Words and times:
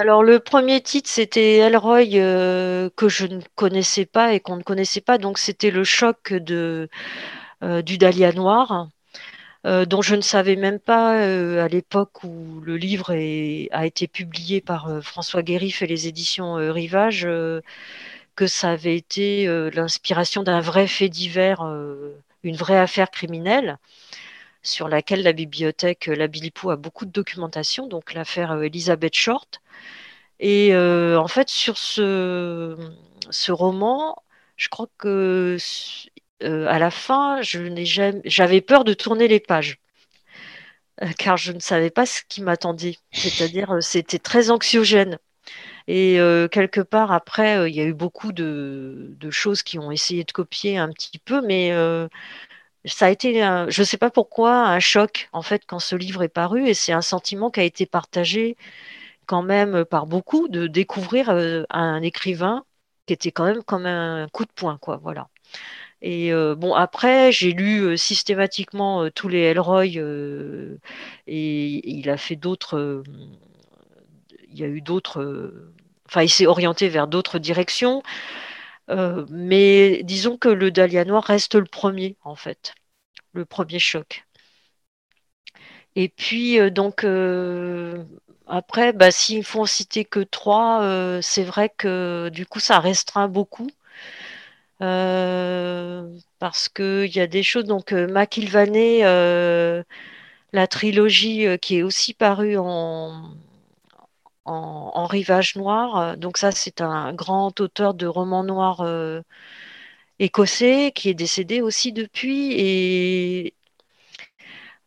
Alors 0.00 0.22
le 0.22 0.40
premier 0.40 0.80
titre, 0.80 1.10
c'était 1.10 1.58
Elroy 1.58 2.14
euh, 2.14 2.88
que 2.96 3.10
je 3.10 3.26
ne 3.26 3.42
connaissais 3.54 4.06
pas 4.06 4.32
et 4.32 4.40
qu'on 4.40 4.56
ne 4.56 4.62
connaissait 4.62 5.02
pas. 5.02 5.18
Donc 5.18 5.36
c'était 5.36 5.70
le 5.70 5.84
choc 5.84 6.32
euh, 6.32 6.86
du 7.82 7.98
Dahlia 7.98 8.32
noir, 8.32 8.88
euh, 9.66 9.84
dont 9.84 10.00
je 10.00 10.14
ne 10.14 10.22
savais 10.22 10.56
même 10.56 10.78
pas 10.78 11.10
à 11.62 11.68
l'époque 11.68 12.24
où 12.24 12.62
le 12.64 12.78
livre 12.78 13.10
a 13.10 13.86
été 13.86 14.08
publié 14.08 14.62
par 14.62 15.02
François 15.02 15.42
Guérif 15.42 15.82
et 15.82 15.86
les 15.86 16.08
éditions 16.08 16.54
Rivage, 16.54 17.28
que 18.36 18.46
ça 18.46 18.70
avait 18.70 18.96
été 18.96 19.46
l'inspiration 19.74 20.42
d'un 20.42 20.60
vrai 20.60 20.86
fait 20.86 21.10
divers, 21.10 21.60
une 22.42 22.56
vraie 22.56 22.78
affaire 22.78 23.10
criminelle 23.10 23.76
sur 24.62 24.88
laquelle 24.88 25.22
la 25.22 25.32
bibliothèque 25.32 26.06
La 26.06 26.26
Bilipo 26.26 26.70
a 26.70 26.76
beaucoup 26.76 27.06
de 27.06 27.10
documentation, 27.10 27.86
donc 27.86 28.14
l'affaire 28.14 28.62
Elizabeth 28.62 29.14
Short. 29.14 29.60
Et 30.40 30.74
euh, 30.74 31.18
en 31.18 31.28
fait, 31.28 31.48
sur 31.50 31.78
ce, 31.78 32.90
roman, 33.50 34.16
je 34.56 34.68
crois 34.68 34.88
que 34.98 35.56
euh, 36.42 36.66
à 36.68 36.78
la 36.78 36.90
fin, 36.90 37.40
j'avais 37.42 38.60
peur 38.60 38.84
de 38.84 38.94
tourner 38.94 39.28
les 39.28 39.40
pages, 39.40 39.78
euh, 41.02 41.08
car 41.18 41.36
je 41.36 41.52
ne 41.52 41.60
savais 41.60 41.90
pas 41.90 42.06
ce 42.06 42.22
qui 42.28 42.42
m'attendait. 42.42 42.96
C'est-à-dire, 43.12 43.72
euh, 43.72 43.80
c'était 43.80 44.18
très 44.18 44.50
anxiogène. 44.50 45.18
Et 45.86 46.20
euh, 46.20 46.48
quelque 46.48 46.80
part, 46.80 47.12
après, 47.12 47.58
euh, 47.58 47.68
il 47.68 47.74
y 47.74 47.80
a 47.80 47.84
eu 47.84 47.94
beaucoup 47.94 48.32
de, 48.32 49.16
choses 49.30 49.62
qui 49.62 49.78
ont 49.78 49.90
essayé 49.90 50.24
de 50.24 50.32
copier 50.32 50.78
un 50.78 50.90
petit 50.92 51.18
peu, 51.18 51.40
mais 51.44 51.72
euh, 51.72 52.08
ça 52.84 53.06
a 53.06 53.10
été, 53.10 53.34
je 53.68 53.80
ne 53.80 53.84
sais 53.84 53.98
pas 53.98 54.10
pourquoi, 54.10 54.66
un 54.68 54.80
choc, 54.80 55.28
en 55.32 55.42
fait, 55.42 55.62
quand 55.66 55.78
ce 55.80 55.96
livre 55.96 56.22
est 56.22 56.28
paru, 56.28 56.68
et 56.68 56.74
c'est 56.74 56.92
un 56.92 57.02
sentiment 57.02 57.50
qui 57.50 57.60
a 57.60 57.64
été 57.64 57.86
partagé 57.86 58.56
quand 59.26 59.42
même 59.42 59.84
par 59.84 60.06
beaucoup 60.06 60.48
de 60.48 60.66
découvrir 60.66 61.30
euh, 61.30 61.64
un 61.70 62.02
écrivain 62.02 62.64
qui 63.06 63.14
était 63.14 63.32
quand 63.32 63.44
même 63.44 63.62
comme 63.64 63.86
un 63.86 64.28
coup 64.32 64.44
de 64.44 64.52
poing, 64.54 64.78
quoi. 64.78 64.98
Voilà. 65.02 65.28
Et 66.02 66.32
euh, 66.32 66.54
bon, 66.54 66.74
après, 66.74 67.30
j'ai 67.32 67.52
lu 67.52 67.80
euh, 67.82 67.96
systématiquement 67.96 69.10
tous 69.10 69.28
les 69.28 69.40
Elroy 69.40 69.96
euh, 69.96 70.78
et 71.26 71.90
il 71.90 72.08
a 72.10 72.16
fait 72.16 72.36
d'autres. 72.36 73.02
il 74.48 74.58
y 74.58 74.64
a 74.64 74.66
eu 74.66 74.80
d'autres. 74.80 75.52
Enfin, 76.08 76.22
il 76.22 76.28
s'est 76.30 76.46
orienté 76.46 76.88
vers 76.88 77.06
d'autres 77.06 77.38
directions. 77.38 78.02
Euh, 78.90 79.26
mais 79.30 80.02
disons 80.04 80.36
que 80.36 80.48
le 80.48 80.70
Dahlia 80.70 81.04
Noir 81.04 81.24
reste 81.24 81.54
le 81.54 81.64
premier, 81.64 82.16
en 82.24 82.34
fait, 82.36 82.74
le 83.34 83.44
premier 83.46 83.78
choc. 83.78 84.24
Et 85.96 86.08
puis, 86.08 86.58
euh, 86.60 86.70
donc, 86.70 87.04
euh, 87.04 88.04
après, 88.46 88.92
bah, 88.92 89.10
faut 89.44 89.60
en 89.60 89.66
citer 89.66 90.04
que 90.04 90.20
trois, 90.20 91.20
c'est 91.22 91.44
vrai 91.44 91.68
que 91.76 92.30
du 92.32 92.46
coup, 92.46 92.60
ça 92.60 92.80
restreint 92.80 93.28
beaucoup. 93.28 93.70
parce 96.38 96.68
qu'il 96.68 97.14
y 97.14 97.20
a 97.20 97.26
des 97.26 97.42
choses, 97.42 97.64
donc 97.64 97.92
McIlvanney, 97.92 99.04
euh, 99.04 99.82
la 100.52 100.66
trilogie 100.66 101.46
qui 101.60 101.78
est 101.78 101.82
aussi 101.82 102.14
parue 102.14 102.56
en, 102.58 103.30
en, 104.50 105.06
Rivage 105.06 105.56
Noir. 105.56 105.96
euh, 105.98 106.16
Donc 106.16 106.38
ça, 106.38 106.50
c'est 106.52 106.80
un 106.80 107.12
grand 107.14 107.60
auteur 107.60 107.94
de 107.94 108.06
romans 108.06 108.44
noirs 108.44 108.80
euh, 108.82 109.22
écossais 110.20 110.92
qui 110.94 111.08
est 111.10 111.14
décédé 111.14 111.62
aussi 111.62 111.92
depuis. 111.92 112.52
Et 112.58 113.54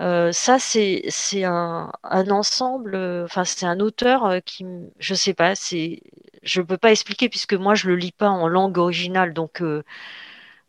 Euh, 0.00 0.32
ça, 0.32 0.58
c'est 0.58 1.02
un, 1.44 1.92
un 2.02 2.30
ensemble, 2.30 2.96
enfin, 3.24 3.44
c'est 3.44 3.66
un 3.66 3.78
auteur 3.80 4.42
qui, 4.44 4.64
je 4.98 5.14
sais 5.14 5.34
pas, 5.34 5.54
c'est, 5.54 6.00
je 6.42 6.60
peux 6.62 6.78
pas 6.78 6.90
expliquer 6.92 7.28
puisque 7.28 7.54
moi, 7.54 7.74
je 7.74 7.88
le 7.88 7.96
lis 7.96 8.12
pas 8.12 8.28
en 8.30 8.48
langue 8.48 8.78
originale, 8.78 9.32
donc 9.32 9.62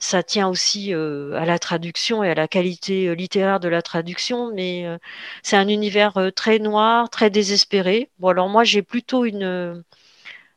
ça 0.03 0.21
tient 0.23 0.49
aussi 0.49 0.93
euh, 0.93 1.33
à 1.35 1.45
la 1.45 1.59
traduction 1.59 2.23
et 2.23 2.29
à 2.29 2.35
la 2.35 2.47
qualité 2.47 3.07
euh, 3.07 3.15
littéraire 3.15 3.59
de 3.59 3.69
la 3.69 3.81
traduction, 3.81 4.53
mais 4.53 4.85
euh, 4.85 4.97
c'est 5.43 5.55
un 5.55 5.67
univers 5.69 6.31
très 6.35 6.59
noir, 6.59 7.09
très 7.09 7.29
désespéré. 7.29 8.09
Bon, 8.19 8.29
alors 8.29 8.49
moi, 8.49 8.63
j'ai 8.65 8.81
plutôt 8.81 9.25
une, 9.25 9.83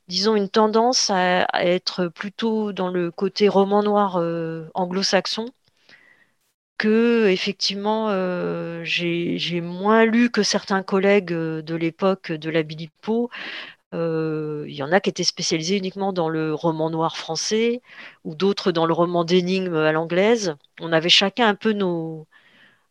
disons, 0.09 0.37
une 0.37 0.49
tendance 0.49 1.11
à, 1.11 1.47
être 1.65 2.09
plutôt 2.09 2.73
dans 2.73 2.89
le 2.89 3.11
côté 3.11 3.49
roman 3.49 3.83
noir 3.83 4.17
anglo-saxon 4.75 5.47
que 6.79 7.29
effectivement 7.29 8.11
j'ai 8.85 9.61
moins 9.63 10.05
lu 10.05 10.31
que 10.31 10.43
certains 10.43 10.83
collègues 10.83 11.33
de 11.33 11.75
l'époque 11.75 12.33
de 12.33 12.51
la 12.51 12.63
Bilipo. 12.63 13.31
Euh, 13.31 13.76
il 13.97 14.75
y 14.75 14.83
en 14.83 14.93
a 14.93 15.01
qui 15.01 15.11
étaient 15.11 15.25
spécialisés 15.25 15.77
uniquement 15.77 16.13
dans 16.13 16.29
le 16.29 16.55
roman 16.55 16.91
noir 16.91 17.17
français 17.17 17.83
ou 18.25 18.35
d'autres 18.35 18.73
dans 18.73 18.87
le 18.87 18.93
roman 18.93 19.25
d'énigmes 19.25 19.77
à 19.77 19.93
l'anglaise. 19.93 20.57
On 20.81 20.93
avait 20.93 21.09
chacun 21.09 21.49
un 21.49 21.55
peu 21.55 21.73
nos, 21.73 22.27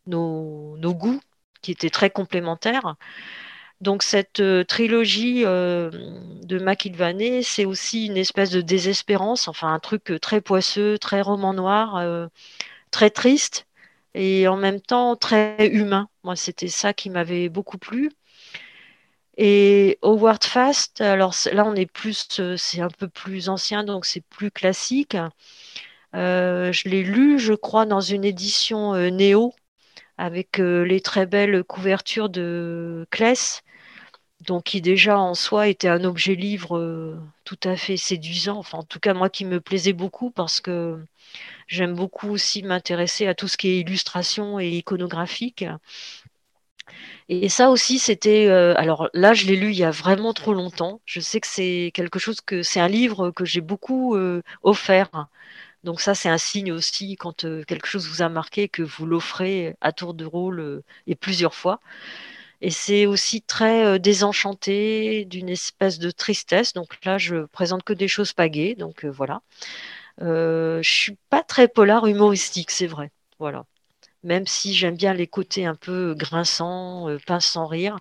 goûts 0.06 1.20
qui 1.62 1.72
étaient 1.72 1.90
très 1.90 2.10
complémentaires. 2.10 2.96
Donc 3.80 4.02
cette 4.02 4.40
euh, 4.40 4.64
trilogie 4.64 5.44
euh, 5.44 5.90
de 6.44 6.58
McIlvanney, 6.58 7.42
c'est 7.44 7.66
aussi 7.66 8.06
une 8.06 8.16
espèce 8.16 8.50
de 8.50 8.62
désespérance, 8.62 9.48
enfin 9.48 9.72
un 9.72 9.78
truc 9.80 10.10
euh, 10.12 10.18
très 10.18 10.40
poisseux, 10.40 10.98
très 10.98 11.20
roman 11.20 11.52
noir. 11.52 11.96
euh, 11.96 12.26
très 12.90 13.10
triste 13.10 13.66
et 14.14 14.48
en 14.48 14.56
même 14.56 14.80
temps 14.80 15.16
très 15.16 15.68
humain. 15.68 16.08
Moi, 16.24 16.36
c'était 16.36 16.68
ça 16.68 16.94
qui 16.94 17.10
m'avait 17.10 17.48
beaucoup 17.50 17.78
plu. 17.78 18.10
Et 19.38 19.98
Howard 20.02 20.44
Fast, 20.44 21.00
alors 21.00 21.34
là, 21.52 21.64
on 21.66 21.74
est 21.74 21.86
plus, 21.86 22.26
euh, 22.40 22.56
c'est 22.56 22.80
un 22.80 22.88
peu 22.88 23.08
plus 23.08 23.48
ancien, 23.48 23.84
donc 23.84 24.06
c'est 24.06 24.22
plus 24.22 24.50
classique. 24.50 25.16
Euh, 26.14 26.72
je 26.72 26.88
l'ai 26.88 27.02
lu, 27.02 27.38
je 27.38 27.52
crois, 27.54 27.86
dans 27.86 28.00
une 28.00 28.24
édition 28.24 28.94
euh, 28.94 29.10
Néo, 29.10 29.54
avec 30.18 30.58
les 30.58 31.00
très 31.02 31.26
belles 31.26 31.64
couvertures 31.64 32.28
de 32.30 33.06
Claes, 33.10 33.62
donc 34.46 34.64
qui 34.64 34.80
déjà 34.82 35.18
en 35.18 35.34
soi 35.34 35.68
était 35.68 35.88
un 35.88 36.04
objet 36.04 36.34
livre 36.34 37.18
tout 37.44 37.58
à 37.64 37.76
fait 37.76 37.96
séduisant. 37.96 38.58
Enfin, 38.58 38.78
en 38.78 38.84
tout 38.84 39.00
cas, 39.00 39.14
moi 39.14 39.30
qui 39.30 39.44
me 39.44 39.60
plaisait 39.60 39.92
beaucoup 39.94 40.30
parce 40.30 40.60
que 40.60 40.98
J'aime 41.68 41.94
beaucoup 41.94 42.30
aussi 42.30 42.62
m'intéresser 42.64 43.26
à 43.28 43.34
tout 43.34 43.48
ce 43.48 43.56
qui 43.56 43.68
est 43.68 43.80
illustration 43.80 44.60
et 44.60 44.70
iconographique. 44.70 45.64
Et 47.28 47.48
ça 47.48 47.70
aussi, 47.70 47.98
c'était. 47.98 48.46
euh, 48.48 48.74
alors 48.76 49.08
là, 49.14 49.34
je 49.34 49.46
l'ai 49.46 49.56
lu 49.56 49.70
il 49.70 49.76
y 49.78 49.84
a 49.84 49.90
vraiment 49.90 50.32
trop 50.34 50.54
longtemps. 50.54 51.00
Je 51.04 51.20
sais 51.20 51.40
que 51.40 51.46
c'est 51.46 51.90
quelque 51.94 52.18
chose 52.18 52.40
que 52.40 52.62
c'est 52.62 52.80
un 52.80 52.88
livre 52.88 53.30
que 53.30 53.44
j'ai 53.44 53.60
beaucoup 53.60 54.14
euh, 54.16 54.42
offert. 54.62 55.28
Donc 55.84 56.00
ça, 56.00 56.14
c'est 56.14 56.28
un 56.30 56.38
signe 56.38 56.72
aussi 56.72 57.16
quand 57.16 57.44
euh, 57.44 57.64
quelque 57.64 57.86
chose 57.88 58.08
vous 58.08 58.22
a 58.22 58.28
marqué 58.30 58.68
que 58.68 58.82
vous 58.82 59.06
l'offrez 59.06 59.76
à 59.80 59.92
tour 59.92 60.14
de 60.14 60.24
rôle 60.26 60.82
et 61.06 61.14
plusieurs 61.16 61.54
fois. 61.54 61.80
Et 62.62 62.70
c'est 62.70 63.06
aussi 63.06 63.42
très 63.42 63.98
désenchanté, 64.00 65.24
d'une 65.26 65.48
espèce 65.50 65.98
de 65.98 66.10
tristesse. 66.10 66.72
Donc 66.74 67.04
là, 67.04 67.18
je 67.18 67.46
présente 67.46 67.84
que 67.84 67.92
des 67.94 68.08
choses 68.08 68.32
pagaies. 68.34 68.74
Donc 68.76 69.04
voilà. 69.06 69.42
Je 70.20 70.80
suis 70.82 71.16
pas 71.30 71.42
très 71.42 71.68
polar 71.68 72.06
humoristique, 72.06 72.70
c'est 72.70 72.86
vrai. 72.88 73.10
Voilà. 73.38 73.66
Même 74.26 74.46
si 74.46 74.74
j'aime 74.74 74.96
bien 74.96 75.14
les 75.14 75.28
côtés 75.28 75.66
un 75.66 75.76
peu 75.76 76.14
grinçants, 76.14 77.08
euh, 77.08 77.18
pince 77.26 77.46
sans 77.46 77.66
rire. 77.66 77.98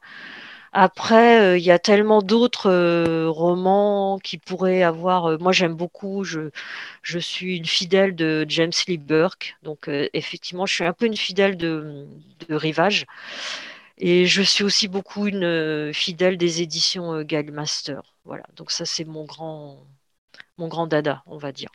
Après, 0.74 1.42
euh, 1.42 1.58
il 1.58 1.64
y 1.64 1.72
a 1.72 1.80
tellement 1.80 2.22
d'autres 2.22 2.70
euh, 2.72 3.30
romans 3.30 4.20
qui 4.24 4.38
pourraient 4.40 4.84
avoir. 4.84 5.40
moi, 5.40 5.52
j'aime 5.54 5.76
beaucoup. 5.76 6.24
Je, 6.24 6.50
suis 7.20 7.58
une 7.58 7.66
fidèle 7.66 8.16
de 8.16 8.46
James 8.50 8.72
Lee 8.88 8.98
Burke. 8.98 9.58
Donc, 9.64 9.90
effectivement, 10.14 10.66
je 10.66 10.74
suis 10.76 10.86
un 10.86 10.94
peu 10.94 11.06
une 11.06 11.18
fidèle 11.18 11.58
de, 11.58 12.08
Rivage. 12.50 13.06
Et 13.98 14.26
je 14.28 14.42
suis 14.42 14.64
aussi 14.64 14.88
beaucoup 14.88 15.28
une 15.28 15.94
fidèle 15.94 16.38
des 16.38 16.62
éditions 16.62 17.22
Gagmaster. 17.24 18.02
Voilà. 18.26 18.44
Donc, 18.56 18.72
ça, 18.72 18.86
c'est 18.86 19.06
mon 19.06 19.26
grand 19.26 20.88
dada, 20.88 21.24
on 21.28 21.38
va 21.38 21.52
dire. 21.52 21.70